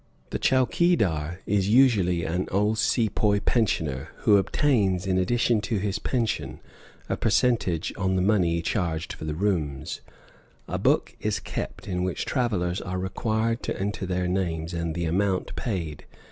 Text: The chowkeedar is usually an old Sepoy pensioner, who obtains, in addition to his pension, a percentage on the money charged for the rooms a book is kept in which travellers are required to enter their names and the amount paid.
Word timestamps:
The 0.31 0.39
chowkeedar 0.39 1.37
is 1.45 1.69
usually 1.69 2.23
an 2.25 2.47
old 2.49 2.79
Sepoy 2.79 3.39
pensioner, 3.39 4.09
who 4.23 4.37
obtains, 4.37 5.05
in 5.05 5.19
addition 5.19 5.61
to 5.61 5.77
his 5.77 5.99
pension, 5.99 6.59
a 7.07 7.15
percentage 7.15 7.93
on 7.95 8.15
the 8.15 8.21
money 8.23 8.63
charged 8.63 9.13
for 9.13 9.25
the 9.25 9.35
rooms 9.35 10.01
a 10.67 10.79
book 10.79 11.15
is 11.19 11.39
kept 11.39 11.87
in 11.87 12.01
which 12.03 12.25
travellers 12.25 12.81
are 12.81 12.97
required 12.97 13.61
to 13.61 13.79
enter 13.79 14.07
their 14.07 14.27
names 14.27 14.73
and 14.73 14.95
the 14.95 15.05
amount 15.05 15.55
paid. 15.55 16.03